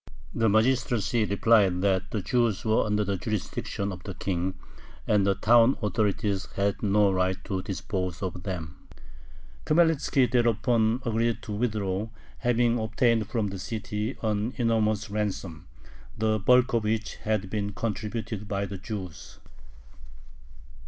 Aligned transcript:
The 0.33 0.49
magistracy 0.49 1.25
replied 1.25 1.81
that 1.81 2.09
the 2.09 2.23
Jews 2.23 2.65
were 2.65 2.85
under 2.87 3.03
the 3.03 3.17
jurisdiction 3.17 3.91
of 3.91 4.01
the 4.01 4.15
king, 4.15 4.55
and 5.05 5.27
the 5.27 5.35
town 5.35 5.77
authorities 5.79 6.47
had 6.55 6.81
no 6.81 7.11
right 7.11 7.37
to 7.45 7.61
dispose 7.61 8.23
of 8.23 8.41
them. 8.41 8.87
Khmelnitzki 9.67 10.31
thereupon 10.31 11.03
agreed 11.05 11.43
to 11.43 11.51
withdraw, 11.51 12.07
having 12.39 12.79
obtained 12.79 13.27
from 13.27 13.49
the 13.49 13.59
city 13.59 14.17
an 14.23 14.55
enormous 14.57 15.11
ransom, 15.11 15.67
the 16.17 16.39
bulk 16.39 16.73
of 16.73 16.83
which 16.85 17.17
had 17.17 17.51
been 17.51 17.71
contributed 17.71 18.47
by 18.47 18.65
the 18.65 18.79
Jews. 18.79 19.37